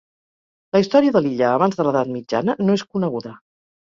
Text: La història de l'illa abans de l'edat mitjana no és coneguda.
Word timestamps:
La 0.77 0.81
història 0.83 1.13
de 1.17 1.21
l'illa 1.25 1.45
abans 1.57 1.79
de 1.81 1.87
l'edat 1.89 2.09
mitjana 2.17 2.57
no 2.67 2.77
és 2.81 2.87
coneguda. 2.95 3.37